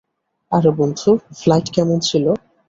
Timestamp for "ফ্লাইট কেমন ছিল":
1.39-2.25